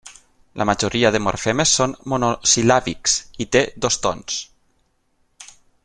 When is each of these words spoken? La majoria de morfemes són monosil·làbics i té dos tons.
La 0.61 0.65
majoria 0.69 1.11
de 1.15 1.19
morfemes 1.25 1.73
són 1.79 1.93
monosil·làbics 2.13 3.19
i 3.45 3.49
té 3.57 3.63
dos 3.87 4.01
tons. 4.07 4.41